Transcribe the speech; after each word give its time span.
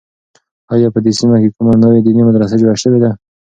آیا 0.73 0.89
په 0.93 0.99
دې 1.05 1.11
سیمه 1.19 1.37
کې 1.41 1.49
کومه 1.55 1.73
نوې 1.83 1.99
دیني 2.05 2.23
مدرسه 2.27 2.55
جوړه 2.61 2.75
شوې 2.83 2.99
ده؟ 3.03 3.11